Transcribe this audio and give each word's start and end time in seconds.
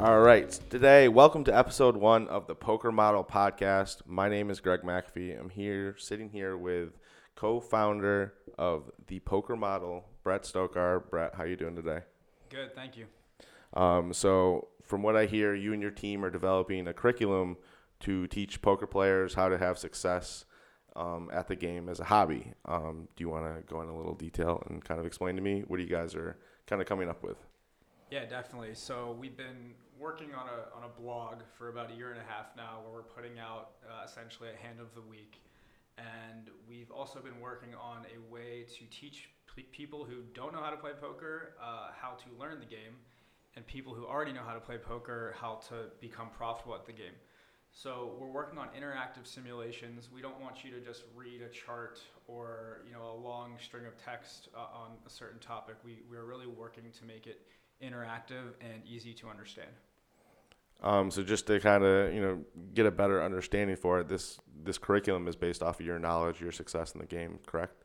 All 0.00 0.20
right, 0.20 0.48
today, 0.70 1.08
welcome 1.08 1.42
to 1.44 1.54
episode 1.56 1.96
one 1.96 2.28
of 2.28 2.46
the 2.46 2.54
Poker 2.54 2.92
Model 2.92 3.24
Podcast. 3.24 4.02
My 4.06 4.28
name 4.28 4.48
is 4.48 4.60
Greg 4.60 4.82
McAfee. 4.82 5.38
I'm 5.38 5.50
here, 5.50 5.96
sitting 5.98 6.30
here 6.30 6.56
with 6.56 6.98
co-founder 7.34 8.32
of 8.56 8.90
the 9.08 9.18
Poker 9.20 9.56
Model, 9.56 10.04
Brett 10.22 10.44
Stokar. 10.44 11.10
Brett, 11.10 11.34
how 11.34 11.44
you 11.44 11.56
doing 11.56 11.74
today? 11.74 12.00
Good, 12.48 12.74
thank 12.74 12.96
you. 12.96 13.06
Um, 13.74 14.12
so, 14.12 14.68
from 14.82 15.02
what 15.02 15.16
I 15.16 15.26
hear, 15.26 15.54
you 15.54 15.72
and 15.72 15.82
your 15.82 15.90
team 15.90 16.24
are 16.24 16.30
developing 16.30 16.86
a 16.88 16.94
curriculum 16.94 17.56
to 18.00 18.26
teach 18.26 18.62
poker 18.62 18.86
players 18.86 19.34
how 19.34 19.48
to 19.48 19.58
have 19.58 19.78
success 19.78 20.44
um, 20.96 21.30
at 21.32 21.48
the 21.48 21.56
game 21.56 21.88
as 21.88 22.00
a 22.00 22.04
hobby. 22.04 22.52
Um, 22.64 23.08
do 23.16 23.24
you 23.24 23.28
want 23.28 23.44
to 23.44 23.62
go 23.72 23.82
in 23.82 23.88
a 23.88 23.96
little 23.96 24.14
detail 24.14 24.62
and 24.68 24.84
kind 24.84 25.00
of 25.00 25.06
explain 25.06 25.36
to 25.36 25.42
me 25.42 25.64
what 25.66 25.80
you 25.80 25.86
guys 25.86 26.14
are 26.14 26.38
kind 26.66 26.82
of 26.82 26.88
coming 26.88 27.08
up 27.08 27.22
with? 27.22 27.38
Yeah, 28.10 28.24
definitely. 28.24 28.74
So 28.74 29.16
we've 29.18 29.36
been 29.36 29.74
working 29.98 30.34
on 30.34 30.46
a, 30.48 30.76
on 30.76 30.84
a 30.84 31.00
blog 31.00 31.42
for 31.56 31.68
about 31.68 31.90
a 31.92 31.94
year 31.94 32.10
and 32.10 32.18
a 32.18 32.24
half 32.32 32.56
now 32.56 32.80
where 32.82 32.94
we're 32.94 33.02
putting 33.02 33.38
out 33.38 33.72
uh, 33.84 34.04
essentially 34.04 34.48
a 34.48 34.66
hand 34.66 34.80
of 34.80 34.94
the 34.94 35.02
week. 35.02 35.42
And 35.98 36.48
we've 36.68 36.90
also 36.90 37.20
been 37.20 37.40
working 37.40 37.70
on 37.74 38.06
a 38.14 38.32
way 38.32 38.64
to 38.78 38.84
teach 38.86 39.28
p- 39.54 39.62
people 39.72 40.04
who 40.04 40.22
don't 40.32 40.52
know 40.52 40.62
how 40.62 40.70
to 40.70 40.76
play 40.76 40.92
poker 40.98 41.54
uh, 41.60 41.88
how 42.00 42.10
to 42.10 42.40
learn 42.40 42.60
the 42.60 42.66
game, 42.66 42.94
and 43.56 43.66
people 43.66 43.92
who 43.94 44.06
already 44.06 44.32
know 44.32 44.42
how 44.46 44.54
to 44.54 44.60
play 44.60 44.78
poker 44.78 45.34
how 45.40 45.60
to 45.68 45.90
become 46.00 46.28
profitable 46.30 46.74
at 46.76 46.86
the 46.86 46.92
game. 46.92 47.14
So 47.80 48.16
we're 48.18 48.26
working 48.26 48.58
on 48.58 48.66
interactive 48.76 49.24
simulations. 49.24 50.08
We 50.12 50.20
don't 50.20 50.40
want 50.40 50.64
you 50.64 50.72
to 50.72 50.80
just 50.80 51.04
read 51.14 51.42
a 51.42 51.48
chart 51.48 52.00
or 52.26 52.80
you 52.84 52.92
know 52.92 53.08
a 53.08 53.18
long 53.22 53.52
string 53.62 53.86
of 53.86 53.96
text 54.04 54.48
uh, 54.52 54.76
on 54.76 54.96
a 55.06 55.10
certain 55.10 55.38
topic. 55.38 55.76
We 55.84 56.00
we're 56.10 56.24
really 56.24 56.48
working 56.48 56.82
to 56.98 57.04
make 57.04 57.28
it 57.28 57.46
interactive 57.80 58.54
and 58.60 58.82
easy 58.84 59.14
to 59.14 59.28
understand. 59.28 59.70
Um, 60.82 61.12
so 61.12 61.22
just 61.22 61.46
to 61.46 61.60
kind 61.60 61.84
of 61.84 62.12
you 62.12 62.20
know 62.20 62.40
get 62.74 62.84
a 62.84 62.90
better 62.90 63.22
understanding 63.22 63.76
for 63.76 64.00
it, 64.00 64.08
this 64.08 64.40
this 64.64 64.76
curriculum 64.76 65.28
is 65.28 65.36
based 65.36 65.62
off 65.62 65.78
of 65.78 65.86
your 65.86 66.00
knowledge, 66.00 66.40
your 66.40 66.50
success 66.50 66.94
in 66.94 67.00
the 67.00 67.06
game, 67.06 67.38
correct? 67.46 67.84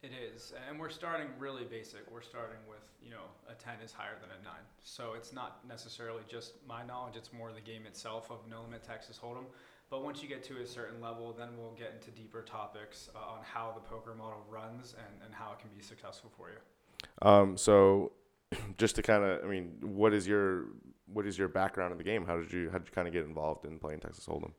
It 0.00 0.12
is, 0.12 0.52
and 0.68 0.78
we're 0.78 0.90
starting 0.90 1.26
really 1.40 1.64
basic. 1.64 2.08
We're 2.08 2.22
starting 2.22 2.58
with 2.68 2.88
you 3.02 3.10
know 3.10 3.26
a 3.50 3.54
ten 3.54 3.74
is 3.84 3.92
higher 3.92 4.14
than 4.20 4.30
a 4.30 4.44
nine, 4.44 4.62
so 4.84 5.14
it's 5.16 5.32
not 5.32 5.66
necessarily 5.66 6.22
just 6.28 6.52
my 6.68 6.86
knowledge. 6.86 7.16
It's 7.16 7.32
more 7.32 7.50
the 7.52 7.60
game 7.60 7.84
itself 7.84 8.30
of 8.30 8.38
No 8.48 8.62
Limit 8.62 8.84
Texas 8.84 9.18
Hold'em. 9.20 9.46
But 9.90 10.04
once 10.04 10.22
you 10.22 10.28
get 10.28 10.44
to 10.44 10.58
a 10.58 10.66
certain 10.66 11.00
level, 11.00 11.34
then 11.36 11.48
we'll 11.58 11.72
get 11.72 11.94
into 11.94 12.10
deeper 12.10 12.42
topics 12.42 13.08
uh, 13.14 13.18
on 13.18 13.38
how 13.42 13.72
the 13.74 13.80
poker 13.80 14.14
model 14.14 14.44
runs 14.48 14.94
and, 14.98 15.24
and 15.24 15.34
how 15.34 15.52
it 15.52 15.58
can 15.58 15.70
be 15.76 15.82
successful 15.82 16.30
for 16.36 16.50
you. 16.50 17.28
Um, 17.28 17.56
so 17.56 18.12
just 18.78 18.96
to 18.96 19.02
kind 19.02 19.24
of, 19.24 19.44
I 19.44 19.48
mean, 19.48 19.78
what 19.80 20.12
is 20.12 20.28
your 20.28 20.66
what 21.12 21.26
is 21.26 21.38
your 21.38 21.48
background 21.48 21.90
in 21.90 21.98
the 21.98 22.04
game? 22.04 22.24
How 22.24 22.36
did 22.36 22.52
you 22.52 22.70
how 22.70 22.78
did 22.78 22.86
you 22.86 22.92
kind 22.94 23.08
of 23.08 23.14
get 23.14 23.24
involved 23.24 23.64
in 23.64 23.78
playing 23.78 24.00
Texas 24.00 24.26
Hold'em? 24.26 24.52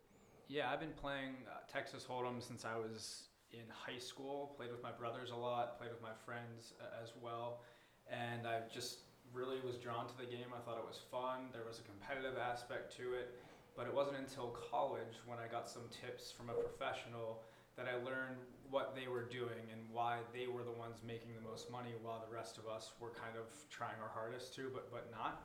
Yeah, 0.47 0.71
I've 0.71 0.79
been 0.79 0.93
playing 0.99 1.35
uh, 1.47 1.59
Texas 1.71 2.05
Hold'em 2.09 2.45
since 2.45 2.65
I 2.65 2.75
was 2.75 3.28
in 3.53 3.65
high 3.69 3.99
school. 3.99 4.53
Played 4.57 4.71
with 4.71 4.83
my 4.83 4.91
brothers 4.91 5.31
a 5.31 5.35
lot. 5.35 5.77
Played 5.77 5.91
with 5.91 6.01
my 6.01 6.15
friends 6.25 6.73
uh, 6.81 7.01
as 7.03 7.13
well, 7.21 7.61
and 8.09 8.47
I 8.47 8.61
just 8.73 9.09
really 9.33 9.57
was 9.65 9.77
drawn 9.77 10.07
to 10.07 10.17
the 10.17 10.25
game. 10.25 10.49
I 10.55 10.59
thought 10.65 10.77
it 10.77 10.87
was 10.87 11.01
fun. 11.11 11.53
There 11.53 11.65
was 11.67 11.79
a 11.79 11.85
competitive 11.85 12.37
aspect 12.37 12.95
to 12.97 13.13
it, 13.13 13.37
but 13.77 13.85
it 13.85 13.93
wasn't 13.93 14.17
until 14.17 14.57
college 14.71 15.21
when 15.25 15.37
I 15.37 15.45
got 15.45 15.69
some 15.69 15.85
tips 15.93 16.31
from 16.31 16.49
a 16.49 16.57
professional 16.57 17.41
that 17.77 17.85
I 17.87 17.95
learned 18.03 18.41
what 18.69 18.93
they 18.93 19.07
were 19.07 19.23
doing 19.23 19.65
and 19.71 19.81
why 19.91 20.19
they 20.33 20.47
were 20.47 20.63
the 20.63 20.73
ones 20.73 21.01
making 21.05 21.33
the 21.33 21.45
most 21.47 21.71
money 21.71 21.93
while 22.01 22.21
the 22.21 22.33
rest 22.33 22.57
of 22.57 22.67
us 22.67 22.91
were 22.99 23.09
kind 23.09 23.37
of 23.37 23.47
trying 23.69 23.97
our 24.01 24.11
hardest 24.13 24.53
to, 24.55 24.69
but, 24.73 24.91
but 24.91 25.09
not. 25.11 25.41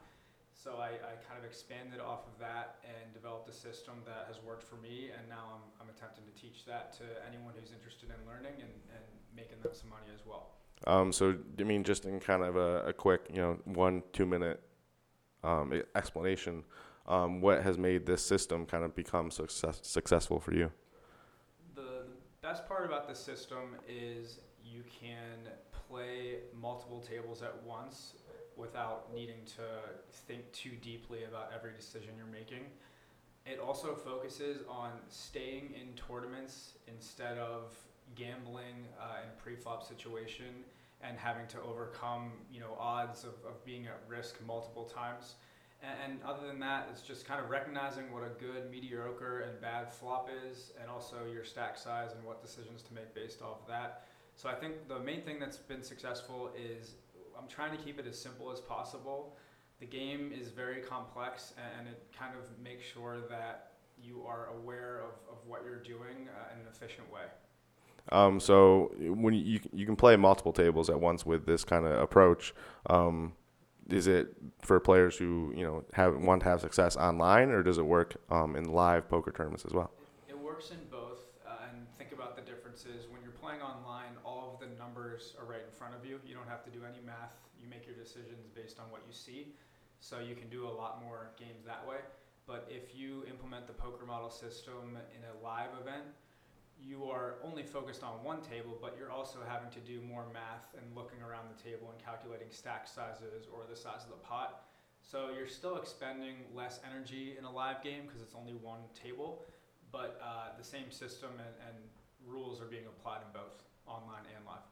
So 0.55 0.77
I, 0.79 0.97
I 0.97 1.15
kind 1.29 1.39
of 1.39 1.45
expanded 1.45 2.01
off 2.01 2.27
of 2.27 2.39
that 2.41 2.77
and 2.85 3.13
developed 3.13 3.49
a 3.51 3.53
system 3.53 3.95
that 4.07 4.25
has 4.29 4.43
worked 4.43 4.63
for 4.63 4.77
me, 4.77 5.11
and 5.17 5.29
now 5.29 5.45
I'm, 5.53 5.61
I'm 5.83 5.89
attempting 5.95 6.25
to 6.25 6.41
teach 6.41 6.65
that 6.65 6.93
to 6.95 7.05
anyone 7.29 7.53
who's 7.59 7.73
interested 7.73 8.09
in 8.09 8.17
learning 8.27 8.55
and, 8.63 8.73
and 8.95 9.05
making 9.37 9.61
them 9.63 9.73
some 9.75 9.91
money 9.91 10.07
as 10.15 10.21
well. 10.25 10.53
Um, 10.87 11.13
so 11.13 11.37
I 11.59 11.63
mean, 11.65 11.85
just 11.85 12.05
in 12.05 12.21
kind 12.21 12.43
of 12.43 12.57
a, 12.57 12.87
a 12.87 12.93
quick, 12.93 13.27
you 13.33 13.41
know, 13.41 13.59
one 13.65 14.03
two 14.13 14.27
minute 14.27 14.63
um, 15.43 15.83
explanation, 15.95 16.65
um, 17.07 17.41
what 17.41 17.63
has 17.63 17.77
made 17.77 18.07
this 18.07 18.25
system 18.25 18.65
kind 18.65 18.85
of 18.85 18.95
become 18.95 19.31
success, 19.31 19.81
successful 19.83 20.41
for 20.41 20.55
you? 20.55 20.71
The 21.75 22.07
best 22.43 22.67
part 22.67 22.85
about 22.85 23.09
the 23.09 23.15
system 23.15 23.77
is 23.89 24.41
you 24.65 24.83
can 25.01 25.53
play 25.89 26.39
multiple 26.59 27.01
tables 27.01 27.43
at 27.43 27.63
once 27.65 28.15
without 28.57 29.13
needing 29.15 29.45
to 29.47 29.63
think 30.27 30.51
too 30.53 30.73
deeply 30.83 31.25
about 31.25 31.51
every 31.55 31.73
decision 31.77 32.11
you're 32.17 32.27
making. 32.27 32.65
It 33.47 33.59
also 33.59 33.95
focuses 33.95 34.63
on 34.69 34.93
staying 35.09 35.75
in 35.75 35.95
tournaments 35.95 36.73
instead 36.89 37.37
of 37.39 37.77
gambling 38.15 38.87
uh, 39.01 39.23
in 39.23 39.29
pre-flop 39.43 39.83
situation 39.87 40.65
and 41.03 41.19
having 41.19 41.47
to 41.49 41.61
overcome 41.61 42.33
you 42.51 42.61
know 42.61 42.77
odds 42.79 43.25
of, 43.25 43.35
of 43.47 43.63
being 43.65 43.87
at 43.87 44.01
risk 44.09 44.37
multiple 44.47 44.85
times. 44.85 45.35
And, 45.83 46.13
and 46.13 46.23
other 46.23 46.47
than 46.47 46.59
that, 46.61 46.89
it's 46.91 47.03
just 47.03 47.27
kind 47.27 47.41
of 47.41 47.51
recognizing 47.51 48.11
what 48.13 48.23
a 48.23 48.31
good, 48.41 48.71
mediocre, 48.71 49.41
and 49.41 49.61
bad 49.61 49.93
flop 49.93 50.31
is, 50.49 50.73
and 50.81 50.91
also 50.91 51.17
your 51.31 51.45
stack 51.45 51.77
size 51.77 52.13
and 52.17 52.25
what 52.25 52.43
decisions 52.43 52.83
to 52.83 52.95
make 52.95 53.15
based 53.15 53.43
off 53.43 53.61
of 53.63 53.69
that. 53.69 54.05
So 54.37 54.49
I 54.49 54.55
think 54.55 54.89
the 54.89 54.99
main 54.99 55.23
thing 55.23 55.39
that's 55.39 55.59
been 55.59 55.83
successful 55.83 56.51
is 56.57 56.95
I'm 57.45 57.51
trying 57.51 57.77
to 57.77 57.85
keep 57.85 57.99
it 58.01 58.07
as 58.07 58.19
simple 58.19 58.51
as 58.51 58.61
possible. 58.61 59.37
The 59.79 59.85
game 59.85 60.33
is 60.35 60.49
very 60.49 60.81
complex, 60.81 61.53
and 61.79 61.87
it 61.87 62.03
kind 62.19 62.33
of 62.35 62.45
makes 62.63 62.87
sure 62.87 63.19
that 63.29 63.73
you 64.03 64.25
are 64.27 64.49
aware 64.57 65.03
of, 65.03 65.11
of 65.31 65.47
what 65.47 65.63
you're 65.63 65.83
doing 65.83 66.29
uh, 66.29 66.55
in 66.55 66.61
an 66.61 66.67
efficient 66.73 67.13
way. 67.13 67.25
Um, 68.13 68.41
so 68.41 68.93
when 68.99 69.35
you 69.35 69.61
you 69.75 69.85
can 69.85 69.97
play 69.97 70.17
multiple 70.17 70.55
tables 70.55 70.89
at 70.89 70.99
once 70.99 71.27
with 71.27 71.45
this 71.45 71.65
kind 71.65 71.85
of 71.85 72.01
approach, 72.01 72.55
um, 72.89 73.35
is 73.91 74.07
it 74.07 74.35
for 74.63 74.81
players 74.81 75.19
who 75.19 75.53
you 75.55 75.65
know 75.65 75.85
have 75.93 76.17
want 76.17 76.43
to 76.45 76.49
have 76.49 76.63
success 76.63 76.97
online, 76.97 77.51
or 77.51 77.63
does 77.63 77.77
it 77.77 77.85
work 77.85 78.17
um, 78.31 78.57
in 78.57 78.73
live 78.73 79.07
poker 79.11 79.33
tournaments 79.33 79.67
as 79.67 79.75
well? 79.75 79.91
It 80.31 80.39
works 80.39 80.71
in 80.71 80.79
both, 80.91 81.21
uh, 81.47 81.57
and 81.71 81.87
think 81.99 82.13
about 82.13 82.37
the 82.37 82.43
differences. 82.43 83.07
When 83.11 83.21
you're 83.23 83.33
playing 83.33 83.61
online, 83.61 84.17
all 84.25 84.55
of 84.55 84.61
the 84.67 84.75
numbers 85.15 85.35
are 85.39 85.47
right 85.47 85.63
in 85.63 85.71
front 85.71 85.95
of 85.95 86.05
you. 86.05 86.19
You 86.27 86.35
don't 86.35 86.49
have 86.49 86.65
to 86.65 86.71
do 86.71 86.83
any 86.83 86.99
math. 87.07 87.39
You 87.63 87.69
make 87.71 87.87
your 87.87 87.95
decisions 87.95 88.51
based 88.55 88.81
on 88.81 88.91
what 88.91 89.03
you 89.07 89.15
see, 89.15 89.55
so 90.01 90.19
you 90.19 90.35
can 90.35 90.49
do 90.51 90.67
a 90.67 90.75
lot 90.75 91.01
more 91.01 91.31
games 91.39 91.65
that 91.67 91.87
way. 91.87 92.03
But 92.47 92.67
if 92.69 92.99
you 92.99 93.23
implement 93.31 93.67
the 93.67 93.73
poker 93.73 94.05
model 94.05 94.29
system 94.29 94.99
in 95.15 95.23
a 95.23 95.35
live 95.39 95.71
event, 95.81 96.03
you 96.83 97.05
are 97.05 97.37
only 97.45 97.63
focused 97.63 98.03
on 98.03 98.25
one 98.25 98.43
table, 98.43 98.77
but 98.83 98.97
you're 98.99 99.13
also 99.13 99.39
having 99.47 99.71
to 99.71 99.81
do 99.81 100.03
more 100.03 100.27
math 100.35 100.75
and 100.75 100.85
looking 100.97 101.23
around 101.23 101.47
the 101.47 101.63
table 101.63 101.95
and 101.95 101.99
calculating 102.05 102.51
stack 102.51 102.89
sizes 102.89 103.47
or 103.55 103.63
the 103.71 103.77
size 103.77 104.03
of 104.03 104.11
the 104.11 104.23
pot. 104.27 104.67
So 105.01 105.31
you're 105.31 105.47
still 105.47 105.77
expending 105.77 106.43
less 106.53 106.81
energy 106.83 107.37
in 107.39 107.45
a 107.45 107.53
live 107.53 107.83
game 107.85 108.03
because 108.05 108.21
it's 108.21 108.35
only 108.35 108.55
one 108.55 108.83
table, 108.99 109.47
but 109.93 110.21
uh, 110.21 110.59
the 110.59 110.65
same 110.65 110.91
system 110.91 111.31
and, 111.39 111.55
and 111.71 111.77
rules 112.27 112.61
are 112.61 112.67
being 112.67 112.87
applied 112.91 113.23
in 113.23 113.31
both 113.33 113.63
online 113.87 114.27
and 114.35 114.45
live. 114.45 114.65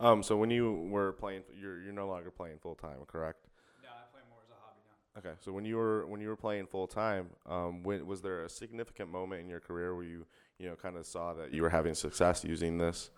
Um, 0.00 0.22
so 0.22 0.36
when 0.36 0.50
you 0.50 0.86
were 0.90 1.12
playing, 1.12 1.42
you're 1.60 1.80
you're 1.80 1.92
no 1.92 2.06
longer 2.06 2.30
playing 2.30 2.58
full 2.58 2.74
time, 2.74 2.98
correct? 3.06 3.48
Yeah, 3.82 3.88
I 3.90 4.06
play 4.12 4.20
more 4.30 4.38
as 4.44 4.50
a 4.50 4.58
hobby 4.62 4.80
now. 4.86 5.20
Okay, 5.20 5.36
so 5.40 5.52
when 5.52 5.64
you 5.64 5.76
were 5.76 6.06
when 6.06 6.20
you 6.20 6.28
were 6.28 6.36
playing 6.36 6.66
full 6.66 6.86
time, 6.86 7.30
um, 7.46 7.82
when 7.82 8.06
was 8.06 8.22
there 8.22 8.44
a 8.44 8.48
significant 8.48 9.10
moment 9.10 9.40
in 9.40 9.48
your 9.48 9.60
career 9.60 9.94
where 9.94 10.04
you 10.04 10.26
you 10.58 10.68
know 10.68 10.76
kind 10.76 10.96
of 10.96 11.04
saw 11.06 11.34
that 11.34 11.52
you 11.52 11.62
were 11.62 11.70
having 11.70 11.94
success 11.94 12.44
using 12.44 12.78
this? 12.78 13.10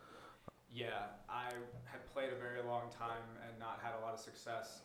Yeah, 0.73 1.19
I 1.29 1.51
had 1.85 2.07
played 2.15 2.31
a 2.33 2.39
very 2.39 2.63
long 2.63 2.91
time 2.97 3.27
and 3.43 3.59
not 3.59 3.81
had 3.83 3.93
a 3.99 4.01
lot 4.05 4.15
of 4.15 4.21
success. 4.21 4.83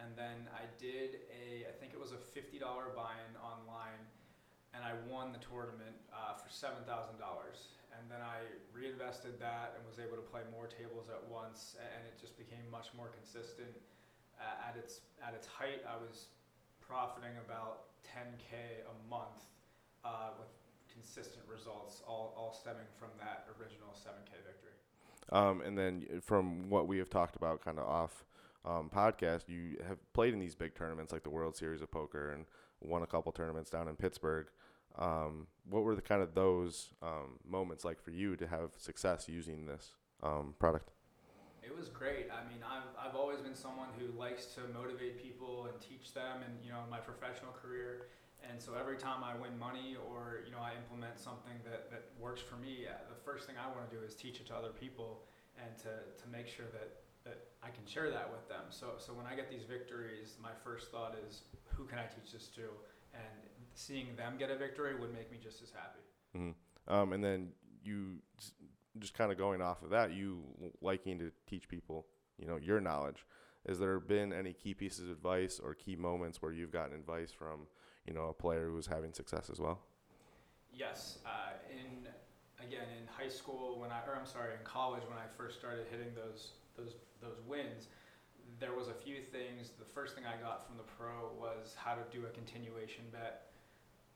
And 0.00 0.10
then 0.16 0.48
I 0.54 0.62
did 0.78 1.26
a, 1.28 1.66
I 1.66 1.74
think 1.78 1.92
it 1.92 1.98
was 2.00 2.12
a 2.12 2.22
$50 2.22 2.62
buy-in 2.94 3.34
online, 3.42 3.98
and 4.72 4.84
I 4.84 4.94
won 5.10 5.32
the 5.32 5.42
tournament 5.42 5.98
uh, 6.14 6.38
for 6.38 6.48
$7,000. 6.48 6.86
And 8.08 8.16
then 8.16 8.24
I 8.24 8.40
reinvested 8.72 9.36
that 9.36 9.76
and 9.76 9.84
was 9.84 10.00
able 10.00 10.16
to 10.16 10.24
play 10.24 10.40
more 10.48 10.64
tables 10.64 11.12
at 11.12 11.20
once, 11.28 11.76
and 11.76 12.08
it 12.08 12.16
just 12.16 12.40
became 12.40 12.64
much 12.72 12.88
more 12.96 13.12
consistent. 13.12 13.76
At 14.40 14.80
its 14.80 15.04
at 15.20 15.34
its 15.36 15.44
height, 15.44 15.84
I 15.84 16.00
was 16.00 16.32
profiting 16.80 17.36
about 17.44 17.92
10k 18.08 18.88
a 18.88 18.96
month 19.12 19.44
uh, 20.08 20.32
with 20.40 20.48
consistent 20.88 21.44
results, 21.52 22.00
all, 22.08 22.32
all 22.34 22.50
stemming 22.52 22.88
from 22.98 23.08
that 23.20 23.44
original 23.60 23.92
7k 23.92 24.40
victory. 24.40 24.72
Um, 25.30 25.60
and 25.60 25.76
then 25.76 26.06
from 26.22 26.70
what 26.70 26.88
we 26.88 26.96
have 26.96 27.10
talked 27.10 27.36
about, 27.36 27.62
kind 27.62 27.78
of 27.78 27.86
off 27.86 28.24
um, 28.64 28.88
podcast, 28.88 29.48
you 29.48 29.76
have 29.86 29.98
played 30.14 30.32
in 30.32 30.40
these 30.40 30.54
big 30.54 30.74
tournaments 30.74 31.12
like 31.12 31.24
the 31.24 31.30
World 31.30 31.56
Series 31.56 31.82
of 31.82 31.90
Poker 31.90 32.32
and 32.32 32.46
won 32.80 33.02
a 33.02 33.06
couple 33.06 33.32
tournaments 33.32 33.68
down 33.68 33.86
in 33.86 33.96
Pittsburgh. 33.96 34.46
Um, 34.98 35.46
what 35.68 35.84
were 35.84 35.94
the 35.94 36.02
kind 36.02 36.22
of 36.22 36.34
those 36.34 36.88
um, 37.02 37.38
moments 37.48 37.84
like 37.84 38.02
for 38.02 38.10
you 38.10 38.36
to 38.36 38.46
have 38.46 38.70
success 38.76 39.28
using 39.28 39.66
this 39.66 39.92
um, 40.22 40.54
product? 40.58 40.90
It 41.62 41.76
was 41.76 41.88
great. 41.88 42.28
I 42.32 42.48
mean, 42.48 42.64
I've, 42.64 42.88
I've 42.98 43.14
always 43.14 43.40
been 43.40 43.54
someone 43.54 43.88
who 43.98 44.18
likes 44.18 44.46
to 44.56 44.60
motivate 44.72 45.22
people 45.22 45.68
and 45.70 45.78
teach 45.80 46.14
them, 46.14 46.42
and 46.42 46.54
you 46.64 46.72
know, 46.72 46.80
my 46.90 46.98
professional 46.98 47.52
career. 47.52 48.08
And 48.48 48.62
so 48.62 48.74
every 48.74 48.96
time 48.96 49.22
I 49.22 49.34
win 49.34 49.58
money 49.58 49.96
or 50.08 50.46
you 50.46 50.52
know 50.52 50.62
I 50.62 50.72
implement 50.78 51.18
something 51.18 51.58
that, 51.68 51.90
that 51.90 52.14
works 52.18 52.40
for 52.40 52.56
me, 52.56 52.86
uh, 52.86 52.94
the 53.10 53.18
first 53.26 53.46
thing 53.46 53.56
I 53.58 53.66
want 53.74 53.90
to 53.90 53.92
do 53.94 54.02
is 54.02 54.14
teach 54.14 54.40
it 54.40 54.46
to 54.48 54.54
other 54.54 54.70
people 54.70 55.26
and 55.58 55.76
to, 55.82 56.06
to 56.06 56.24
make 56.30 56.46
sure 56.46 56.70
that, 56.70 57.02
that 57.26 57.50
I 57.62 57.70
can 57.74 57.84
share 57.84 58.10
that 58.10 58.30
with 58.30 58.48
them. 58.48 58.70
So 58.70 58.94
so 58.96 59.12
when 59.12 59.26
I 59.26 59.34
get 59.34 59.50
these 59.50 59.66
victories, 59.68 60.38
my 60.40 60.54
first 60.64 60.90
thought 60.90 61.18
is 61.18 61.42
who 61.66 61.84
can 61.84 61.98
I 61.98 62.06
teach 62.06 62.32
this 62.32 62.48
to? 62.56 62.70
And 63.12 63.42
seeing 63.78 64.16
them 64.16 64.34
get 64.38 64.50
a 64.50 64.56
victory 64.56 64.94
would 64.98 65.12
make 65.12 65.30
me 65.30 65.38
just 65.42 65.62
as 65.62 65.70
happy. 65.70 66.00
Mm-hmm. 66.36 66.92
Um, 66.92 67.12
and 67.12 67.22
then 67.22 67.50
you 67.82 68.16
just 68.98 69.14
kind 69.14 69.30
of 69.30 69.38
going 69.38 69.62
off 69.62 69.82
of 69.82 69.90
that, 69.90 70.12
you 70.12 70.42
liking 70.80 71.18
to 71.20 71.30
teach 71.46 71.68
people, 71.68 72.06
you 72.38 72.46
know, 72.46 72.56
your 72.56 72.80
knowledge. 72.80 73.24
Has 73.68 73.78
there 73.78 74.00
been 74.00 74.32
any 74.32 74.52
key 74.52 74.74
pieces 74.74 75.04
of 75.04 75.10
advice 75.10 75.60
or 75.62 75.74
key 75.74 75.94
moments 75.94 76.42
where 76.42 76.52
you've 76.52 76.72
gotten 76.72 76.94
advice 76.94 77.30
from, 77.30 77.66
you 78.06 78.14
know, 78.14 78.24
a 78.24 78.32
player 78.32 78.68
who's 78.68 78.86
having 78.86 79.12
success 79.12 79.50
as 79.50 79.60
well? 79.60 79.80
Yes. 80.72 81.18
Uh, 81.24 81.52
in 81.70 82.08
again 82.64 82.86
in 82.98 83.06
high 83.06 83.28
school 83.28 83.78
when 83.78 83.90
I, 83.90 84.00
or 84.06 84.16
I'm 84.18 84.26
sorry, 84.26 84.54
in 84.58 84.64
college 84.64 85.02
when 85.08 85.18
I 85.18 85.26
first 85.36 85.58
started 85.58 85.86
hitting 85.90 86.14
those 86.14 86.52
those 86.76 86.94
those 87.20 87.38
wins, 87.46 87.88
there 88.58 88.74
was 88.74 88.88
a 88.88 88.94
few 88.94 89.20
things. 89.20 89.70
The 89.78 89.84
first 89.84 90.14
thing 90.14 90.24
I 90.24 90.40
got 90.42 90.66
from 90.66 90.76
the 90.76 90.82
pro 90.82 91.30
was 91.38 91.74
how 91.76 91.94
to 91.94 92.02
do 92.10 92.26
a 92.26 92.30
continuation 92.30 93.04
bet 93.12 93.48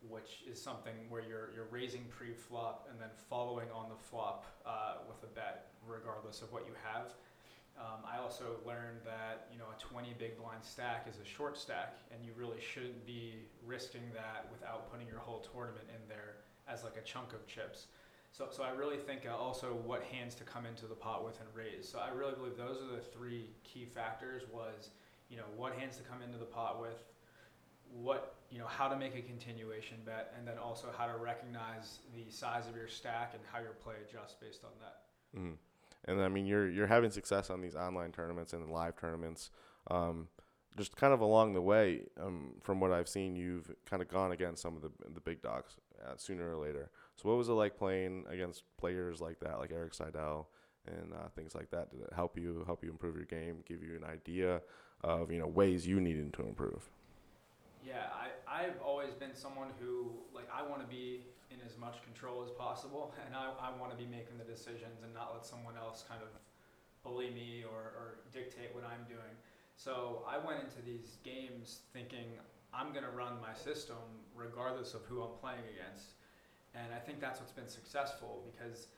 which 0.08 0.42
is 0.50 0.60
something 0.60 0.94
where 1.08 1.22
you're 1.22 1.50
you're 1.54 1.70
raising 1.70 2.04
pre-flop 2.10 2.88
and 2.90 3.00
then 3.00 3.10
following 3.28 3.68
on 3.74 3.88
the 3.88 3.96
flop 3.96 4.46
uh, 4.66 4.96
with 5.08 5.22
a 5.22 5.32
bet, 5.34 5.68
regardless 5.86 6.42
of 6.42 6.52
what 6.52 6.66
you 6.66 6.72
have. 6.82 7.14
Um, 7.78 8.04
I 8.04 8.18
also 8.18 8.60
learned 8.66 9.00
that 9.04 9.48
you 9.50 9.58
know 9.58 9.66
a 9.74 9.80
20 9.80 10.14
big 10.18 10.36
blind 10.38 10.62
stack 10.62 11.06
is 11.08 11.18
a 11.18 11.24
short 11.24 11.56
stack, 11.56 11.96
and 12.12 12.24
you 12.24 12.32
really 12.36 12.60
shouldn't 12.60 13.06
be 13.06 13.34
risking 13.64 14.02
that 14.14 14.46
without 14.50 14.90
putting 14.90 15.06
your 15.06 15.18
whole 15.18 15.40
tournament 15.40 15.86
in 15.88 16.08
there 16.08 16.36
as 16.68 16.84
like 16.84 16.96
a 16.96 17.02
chunk 17.02 17.32
of 17.32 17.46
chips. 17.46 17.86
So, 18.32 18.48
so 18.50 18.62
I 18.62 18.70
really 18.70 18.96
think 18.96 19.26
uh, 19.26 19.36
also 19.36 19.78
what 19.84 20.02
hands 20.04 20.34
to 20.36 20.44
come 20.44 20.64
into 20.64 20.86
the 20.86 20.94
pot 20.94 21.22
with 21.24 21.38
and 21.40 21.48
raise. 21.54 21.86
So 21.86 21.98
I 21.98 22.08
really 22.16 22.32
believe 22.32 22.56
those 22.56 22.78
are 22.80 22.96
the 22.96 23.02
three 23.02 23.50
key 23.62 23.84
factors. 23.84 24.42
Was 24.52 24.90
you 25.28 25.36
know 25.36 25.48
what 25.56 25.74
hands 25.74 25.96
to 25.96 26.02
come 26.02 26.22
into 26.22 26.38
the 26.38 26.44
pot 26.44 26.80
with, 26.80 27.02
what 27.92 28.34
you 28.52 28.58
know 28.58 28.66
how 28.66 28.86
to 28.86 28.96
make 28.96 29.16
a 29.16 29.22
continuation 29.22 29.96
bet 30.04 30.34
and 30.36 30.46
then 30.46 30.58
also 30.58 30.88
how 30.96 31.06
to 31.06 31.16
recognize 31.16 32.00
the 32.14 32.30
size 32.30 32.68
of 32.68 32.76
your 32.76 32.86
stack 32.86 33.32
and 33.34 33.42
how 33.50 33.58
your 33.58 33.72
play 33.72 33.94
adjusts 34.06 34.36
based 34.40 34.62
on 34.64 34.70
that. 34.80 34.98
Mm. 35.34 35.54
and 36.04 36.20
i 36.20 36.28
mean 36.28 36.44
you're 36.44 36.68
you're 36.68 36.86
having 36.86 37.10
success 37.10 37.48
on 37.48 37.62
these 37.62 37.74
online 37.74 38.12
tournaments 38.12 38.52
and 38.52 38.70
live 38.70 38.96
tournaments. 38.96 39.50
Um, 39.90 40.28
just 40.76 40.96
kind 40.96 41.12
of 41.12 41.20
along 41.20 41.54
the 41.54 41.60
way 41.60 42.02
um, 42.20 42.52
from 42.62 42.80
what 42.80 42.92
i've 42.92 43.08
seen 43.08 43.34
you've 43.34 43.70
kind 43.88 44.02
of 44.02 44.08
gone 44.08 44.32
against 44.32 44.62
some 44.62 44.76
of 44.76 44.82
the 44.82 44.90
the 45.14 45.20
big 45.20 45.40
dogs 45.42 45.76
uh, 46.04 46.14
sooner 46.16 46.50
or 46.50 46.56
later. 46.56 46.90
So 47.16 47.28
what 47.28 47.38
was 47.38 47.48
it 47.48 47.52
like 47.52 47.76
playing 47.76 48.24
against 48.28 48.64
players 48.78 49.20
like 49.20 49.38
that 49.40 49.58
like 49.58 49.70
erik 49.70 49.94
seidel 49.94 50.48
and 50.86 51.12
uh, 51.12 51.28
things 51.34 51.54
like 51.54 51.70
that? 51.70 51.90
Did 51.90 52.02
it 52.02 52.12
help 52.14 52.36
you 52.36 52.62
help 52.66 52.84
you 52.84 52.90
improve 52.90 53.16
your 53.16 53.26
game 53.26 53.62
give 53.66 53.82
you 53.82 53.96
an 53.96 54.04
idea 54.04 54.60
of 55.02 55.30
you 55.30 55.38
know 55.38 55.46
ways 55.46 55.86
you 55.86 56.00
needed 56.00 56.32
to 56.34 56.42
improve? 56.42 56.88
Yeah, 57.84 58.06
I, 58.14 58.41
I've 58.52 58.76
always 58.84 59.14
been 59.16 59.32
someone 59.34 59.72
who, 59.80 60.12
like, 60.34 60.44
I 60.52 60.60
want 60.60 60.84
to 60.84 60.86
be 60.86 61.24
in 61.48 61.56
as 61.64 61.78
much 61.80 62.04
control 62.04 62.44
as 62.44 62.50
possible, 62.50 63.14
and 63.24 63.34
I, 63.34 63.48
I 63.56 63.72
want 63.80 63.90
to 63.92 63.96
be 63.96 64.04
making 64.04 64.36
the 64.36 64.44
decisions 64.44 65.00
and 65.02 65.14
not 65.14 65.32
let 65.32 65.46
someone 65.46 65.80
else 65.80 66.04
kind 66.04 66.20
of 66.20 66.28
bully 67.00 67.30
me 67.32 67.64
or, 67.64 67.96
or 67.96 68.06
dictate 68.30 68.76
what 68.76 68.84
I'm 68.84 69.08
doing. 69.08 69.32
So 69.80 70.22
I 70.28 70.36
went 70.36 70.60
into 70.60 70.84
these 70.84 71.16
games 71.24 71.80
thinking 71.96 72.36
I'm 72.76 72.92
going 72.92 73.08
to 73.08 73.10
run 73.16 73.40
my 73.40 73.56
system 73.56 73.96
regardless 74.36 74.92
of 74.92 75.00
who 75.08 75.24
I'm 75.24 75.32
playing 75.40 75.64
against. 75.72 76.20
And 76.76 76.92
I 76.92 77.00
think 77.00 77.20
that's 77.20 77.40
what's 77.40 77.52
been 77.52 77.68
successful 77.68 78.44
because, 78.52 78.88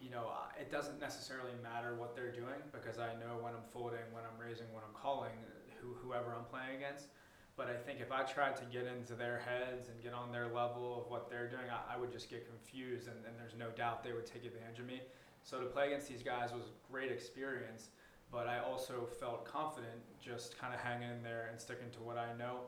you 0.00 0.08
know, 0.08 0.32
it 0.58 0.72
doesn't 0.72 1.00
necessarily 1.00 1.52
matter 1.62 1.94
what 1.94 2.16
they're 2.16 2.32
doing 2.32 2.60
because 2.72 2.98
I 2.98 3.12
know 3.20 3.36
when 3.40 3.52
I'm 3.52 3.68
folding, 3.72 4.04
when 4.12 4.24
I'm 4.24 4.40
raising, 4.40 4.66
when 4.72 4.82
I'm 4.84 4.96
calling, 4.96 5.36
who, 5.80 5.92
whoever 6.00 6.32
I'm 6.32 6.48
playing 6.48 6.80
against 6.80 7.12
but 7.56 7.68
I 7.68 7.74
think 7.74 8.00
if 8.00 8.12
I 8.12 8.22
tried 8.22 8.56
to 8.56 8.64
get 8.66 8.86
into 8.86 9.14
their 9.14 9.38
heads 9.38 9.88
and 9.88 10.02
get 10.02 10.12
on 10.12 10.30
their 10.30 10.46
level 10.46 11.00
of 11.00 11.10
what 11.10 11.30
they're 11.30 11.48
doing, 11.48 11.64
I, 11.72 11.94
I 11.94 11.96
would 11.98 12.12
just 12.12 12.28
get 12.28 12.46
confused, 12.46 13.08
and, 13.08 13.16
and, 13.26 13.34
there's 13.38 13.56
no 13.58 13.70
doubt 13.70 14.04
they 14.04 14.12
would 14.12 14.26
take 14.26 14.44
advantage 14.44 14.78
of 14.78 14.86
me. 14.86 15.00
So 15.42 15.60
to 15.60 15.66
play 15.66 15.86
against 15.86 16.08
these 16.08 16.22
guys 16.22 16.52
was 16.52 16.64
a 16.64 16.92
great 16.92 17.10
experience, 17.10 17.88
but 18.30 18.46
I 18.46 18.58
also 18.60 19.08
felt 19.18 19.46
confident 19.46 19.96
just 20.20 20.58
kind 20.58 20.74
of 20.74 20.80
hanging 20.80 21.10
in 21.10 21.22
there 21.22 21.48
and 21.50 21.58
sticking 21.58 21.90
to 21.92 22.00
what 22.00 22.18
I 22.18 22.36
know, 22.36 22.60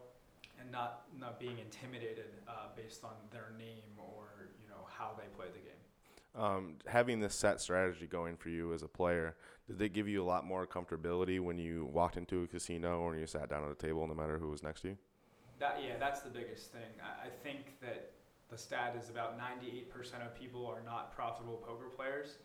and 0.61 0.71
not 0.73 1.05
not 1.19 1.39
being 1.39 1.59
intimidated 1.59 2.31
uh, 2.49 2.69
based 2.75 3.05
on 3.05 3.15
their 3.31 3.53
name 3.59 3.93
or 3.99 4.49
you 4.63 4.69
know 4.69 4.87
how 4.89 5.13
they 5.19 5.27
play 5.37 5.47
the 5.53 5.61
game 5.61 5.78
um, 6.35 6.75
having 6.87 7.21
this 7.21 7.35
set 7.35 7.61
strategy 7.61 8.07
going 8.07 8.37
for 8.37 8.49
you 8.49 8.73
as 8.73 8.83
a 8.83 8.89
player, 8.89 9.37
did 9.67 9.79
they 9.79 9.89
give 9.89 10.09
you 10.09 10.23
a 10.23 10.27
lot 10.27 10.47
more 10.47 10.67
comfortability 10.67 11.41
when 11.41 11.59
you 11.59 11.89
walked 11.93 12.17
into 12.17 12.43
a 12.43 12.47
casino 12.47 13.01
or 13.01 13.11
when 13.11 13.19
you 13.19 13.27
sat 13.27 13.51
down 13.51 13.65
at 13.65 13.71
a 13.71 13.75
table, 13.75 14.07
no 14.07 14.15
matter 14.15 14.39
who 14.39 14.49
was 14.49 14.63
next 14.63 14.83
to 14.83 14.89
you? 14.89 14.99
That 15.59 15.81
yeah, 15.83 15.97
that's 15.99 16.21
the 16.21 16.31
biggest 16.31 16.73
thing. 16.73 16.89
I, 17.03 17.27
I 17.27 17.31
think 17.43 17.81
that 17.81 18.13
the 18.51 18.57
stat 18.57 18.97
is 19.01 19.11
about 19.11 19.39
98% 19.39 20.25
of 20.25 20.35
people 20.35 20.67
are 20.67 20.83
not 20.85 21.15
profitable 21.15 21.57
poker 21.57 21.89
players. 21.95 22.39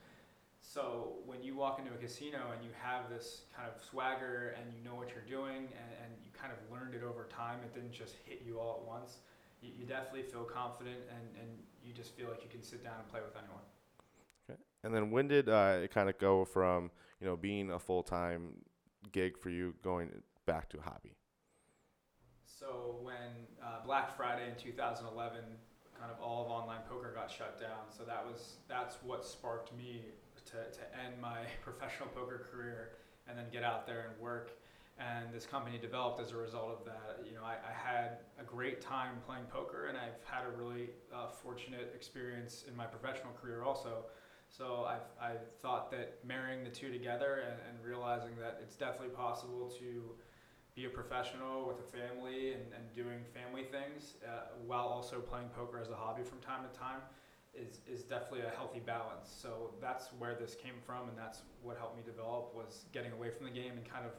So 0.62 1.14
when 1.26 1.44
you 1.44 1.56
walk 1.56 1.80
into 1.80 1.92
a 1.92 1.98
casino 1.98 2.52
and 2.54 2.64
you 2.64 2.72
have 2.82 3.10
this 3.10 3.44
kind 3.56 3.70
of 3.70 3.82
swagger 3.84 4.56
and 4.58 4.74
you 4.74 4.84
know 4.84 4.96
what 4.96 5.10
you're 5.10 5.28
doing 5.28 5.58
and, 5.58 5.92
and 6.04 6.12
you 6.24 6.32
kind 6.32 6.52
of 6.52 6.60
learned 6.72 6.96
it 6.96 7.04
over 7.04 7.26
time, 7.26 7.60
it 7.64 7.74
didn't 7.74 7.92
just 7.92 8.16
hit 8.26 8.44
you 8.46 8.60
all 8.60 8.82
at 8.82 8.88
once. 8.88 9.18
You, 9.64 9.72
you 9.80 9.86
definitely 9.86 10.24
feel 10.24 10.44
confident 10.44 11.00
and, 11.10 11.28
and 11.40 11.50
you 11.84 11.94
just 11.94 12.16
feel 12.16 12.30
like 12.30 12.44
you 12.44 12.50
can 12.50 12.62
sit 12.62 12.84
down 12.84 12.96
and 13.00 13.08
play 13.08 13.22
with 13.22 13.36
anyone. 13.36 13.64
Okay. 14.50 14.60
And 14.84 14.94
then 14.94 15.12
when 15.12 15.28
did 15.28 15.48
uh, 15.48 15.80
it 15.82 15.92
kind 15.92 16.10
of 16.10 16.18
go 16.18 16.46
from 16.46 16.92
you 17.22 17.28
know 17.28 17.38
being 17.38 17.72
a 17.72 17.80
full 17.80 18.04
time 18.04 18.56
gig 19.12 19.38
for 19.38 19.50
you 19.50 19.74
going 19.84 20.10
back 20.46 20.70
to 20.70 20.78
a 20.80 20.82
hobby? 20.82 21.16
So 22.46 22.98
when 23.02 23.48
uh, 23.64 23.86
Black 23.86 24.16
Friday 24.16 24.50
in 24.50 24.56
2011, 24.62 25.40
kind 26.00 26.12
of 26.12 26.22
all 26.22 26.46
of 26.46 26.52
online 26.52 26.82
poker 26.90 27.12
got 27.16 27.32
shut 27.32 27.60
down. 27.60 27.88
So 27.90 28.04
that 28.04 28.26
was 28.26 28.58
that's 28.68 28.98
what 29.04 29.26
sparked 29.26 29.76
me 29.78 30.02
to, 30.46 30.54
to 30.78 30.82
end 31.06 31.16
my 31.22 31.40
professional 31.64 32.10
poker 32.10 32.48
career 32.52 32.92
and 33.28 33.38
then 33.38 33.46
get 33.52 33.64
out 33.64 33.88
there 33.88 34.10
and 34.10 34.22
work. 34.22 34.52
And 35.00 35.34
this 35.34 35.46
company 35.46 35.80
developed 35.80 36.22
as 36.22 36.32
a 36.32 36.38
result 36.38 36.70
of 36.70 36.86
that. 36.86 37.26
You 37.26 37.34
know, 37.34 37.44
I, 37.44 37.56
I 37.56 37.74
had 37.74 38.20
a 38.40 38.44
great 38.44 38.80
time 38.80 39.16
playing 39.26 39.46
poker, 39.46 39.88
and 39.88 39.98
I've 39.98 40.24
had 40.24 40.46
a 40.46 40.56
really 40.56 40.90
uh, 41.14 41.28
fortunate 41.28 41.92
experience 41.96 42.64
in 42.68 42.76
my 42.76 42.86
professional 42.86 43.34
career 43.34 43.64
also. 43.64 44.06
So 44.50 44.86
I've, 44.88 45.10
i 45.20 45.32
thought 45.64 45.90
that 45.92 46.20
marrying 46.24 46.64
the 46.64 46.70
two 46.70 46.92
together 46.92 47.42
and, 47.48 47.58
and 47.68 47.84
realizing 47.84 48.38
that 48.40 48.60
it's 48.62 48.76
definitely 48.76 49.16
possible 49.16 49.74
to 49.80 50.14
be 50.76 50.86
a 50.86 50.90
professional 50.90 51.68
with 51.68 51.80
a 51.80 51.90
family 51.90 52.54
and, 52.54 52.62
and 52.74 52.84
doing 52.94 53.20
family 53.34 53.64
things 53.64 54.14
uh, 54.26 54.54
while 54.66 54.86
also 54.86 55.20
playing 55.20 55.48
poker 55.56 55.80
as 55.80 55.90
a 55.90 55.96
hobby 55.96 56.22
from 56.24 56.40
time 56.40 56.62
to 56.62 56.80
time 56.80 57.02
is, 57.54 57.82
is 57.88 58.04
definitely 58.04 58.42
a 58.42 58.56
healthy 58.56 58.80
balance. 58.80 59.30
So 59.30 59.72
that's 59.82 60.10
where 60.18 60.36
this 60.36 60.56
came 60.56 60.76
from 60.86 61.10
and 61.10 61.18
that's 61.18 61.42
what 61.62 61.78
helped 61.78 61.96
me 61.96 62.04
develop 62.06 62.54
was 62.56 62.86
getting 62.92 63.12
away 63.12 63.30
from 63.30 63.46
the 63.46 63.52
game 63.52 63.74
and 63.78 63.86
kind 63.86 64.06
of 64.06 64.14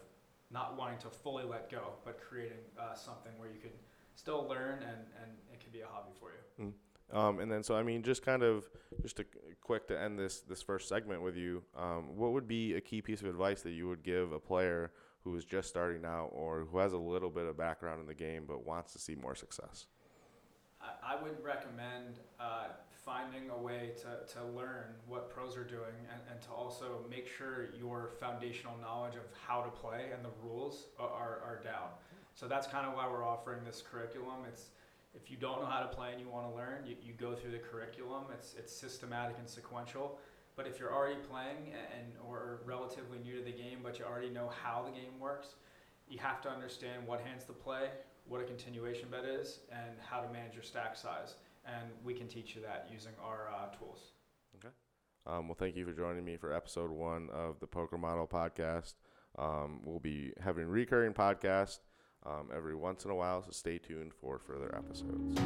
not 0.50 0.76
wanting 0.76 0.98
to 0.98 1.10
fully 1.10 1.44
let 1.44 1.70
go, 1.70 1.94
but 2.04 2.20
creating 2.20 2.58
uh, 2.78 2.94
something 2.94 3.32
where 3.38 3.48
you 3.48 3.60
can 3.60 3.70
still 4.14 4.46
learn 4.48 4.78
and, 4.82 4.98
and 5.22 5.32
it 5.52 5.60
can 5.60 5.70
be 5.72 5.80
a 5.80 5.86
hobby 5.86 6.12
for 6.18 6.30
you. 6.30 6.66
Mm. 6.66 6.72
Um, 7.16 7.38
and 7.40 7.50
then, 7.50 7.62
so 7.62 7.76
I 7.76 7.82
mean, 7.82 8.02
just 8.02 8.24
kind 8.24 8.42
of, 8.42 8.68
just 9.02 9.20
a 9.20 9.24
quick 9.60 9.86
to 9.88 10.00
end 10.00 10.18
this 10.18 10.40
this 10.40 10.62
first 10.62 10.88
segment 10.88 11.22
with 11.22 11.36
you. 11.36 11.62
Um, 11.76 12.16
what 12.16 12.32
would 12.32 12.48
be 12.48 12.74
a 12.74 12.80
key 12.80 13.02
piece 13.02 13.20
of 13.20 13.26
advice 13.26 13.62
that 13.62 13.72
you 13.72 13.88
would 13.88 14.02
give 14.02 14.32
a 14.32 14.40
player 14.40 14.90
who 15.22 15.36
is 15.36 15.44
just 15.44 15.68
starting 15.68 16.04
out 16.04 16.30
or 16.32 16.66
who 16.70 16.78
has 16.78 16.92
a 16.92 16.98
little 16.98 17.30
bit 17.30 17.46
of 17.46 17.56
background 17.56 18.00
in 18.00 18.06
the 18.06 18.14
game 18.14 18.44
but 18.46 18.64
wants 18.64 18.92
to 18.92 18.98
see 18.98 19.14
more 19.14 19.34
success? 19.34 19.86
I 21.02 21.22
would 21.22 21.42
recommend 21.42 22.18
uh, 22.38 22.68
finding 23.04 23.50
a 23.50 23.56
way 23.56 23.90
to, 23.99 24.32
to 24.34 24.44
learn 24.56 24.94
what 25.06 25.30
pros 25.30 25.56
are 25.56 25.64
doing 25.64 25.96
and, 26.11 26.20
and 26.30 26.40
to 26.42 26.50
also 26.50 27.04
make 27.11 27.28
sure 27.28 27.68
your 27.78 28.11
foundational 28.18 28.75
knowledge 28.80 29.14
of 29.14 29.23
how 29.46 29.62
to 29.62 29.70
play 29.70 30.11
and 30.14 30.25
the 30.25 30.30
rules 30.42 30.87
are, 30.99 31.40
are 31.44 31.61
down. 31.62 31.88
So 32.34 32.49
that's 32.49 32.66
kind 32.66 32.87
of 32.87 32.94
why 32.94 33.08
we're 33.08 33.25
offering 33.25 33.64
this 33.64 33.82
curriculum. 33.82 34.46
It's 34.49 34.70
if 35.14 35.30
you 35.30 35.37
don't 35.37 35.61
know 35.61 35.66
how 35.66 35.80
to 35.80 35.87
play 35.87 36.11
and 36.12 36.20
you 36.20 36.28
want 36.28 36.50
to 36.50 36.56
learn, 36.56 36.87
you, 36.87 36.96
you 37.02 37.12
go 37.12 37.34
through 37.34 37.52
the 37.52 37.58
curriculum. 37.58 38.25
It's, 38.32 38.54
it's 38.58 38.73
systematic 38.73 39.37
and 39.38 39.49
sequential. 39.49 40.18
But 40.56 40.66
if 40.66 40.78
you're 40.78 40.92
already 40.92 41.20
playing 41.30 41.73
and 41.96 42.12
or 42.28 42.61
relatively 42.64 43.18
new 43.18 43.38
to 43.38 43.44
the 43.44 43.52
game, 43.52 43.78
but 43.82 43.99
you 43.99 44.04
already 44.04 44.30
know 44.30 44.50
how 44.62 44.82
the 44.82 44.90
game 44.90 45.18
works, 45.20 45.54
you 46.08 46.18
have 46.18 46.40
to 46.42 46.49
understand 46.50 47.06
what 47.06 47.20
hands 47.20 47.44
to 47.44 47.52
play, 47.52 47.88
what 48.26 48.40
a 48.40 48.44
continuation 48.44 49.08
bet 49.11 49.25
is, 49.25 49.61
and 49.70 49.96
how 50.00 50.20
to 50.20 50.32
manage 50.32 50.54
your 50.54 50.62
stack 50.62 50.96
size. 50.96 51.34
And 51.66 51.90
we 52.04 52.14
can 52.14 52.28
teach 52.28 52.54
you 52.54 52.62
that 52.62 52.88
using 52.92 53.12
our 53.23 53.49
uh, 53.49 53.75
tools. 53.76 54.12
Um, 55.26 55.49
well, 55.49 55.56
thank 55.59 55.75
you 55.75 55.87
for 55.87 55.92
joining 55.92 56.25
me 56.25 56.37
for 56.37 56.52
episode 56.52 56.90
one 56.90 57.30
of 57.33 57.59
the 57.61 57.66
Poker 57.66 57.97
Model 57.97 58.26
Podcast. 58.26 58.94
Um, 59.38 59.80
we'll 59.85 60.00
be 60.00 60.33
having 60.40 60.66
recurring 60.66 61.14
podcasts 61.14 61.80
um, 62.26 62.50
every 62.54 62.75
once 62.75 63.04
in 63.04 63.11
a 63.11 63.14
while, 63.14 63.42
so 63.42 63.50
stay 63.50 63.78
tuned 63.78 64.12
for 64.21 64.38
further 64.38 64.75
episodes. 64.76 65.40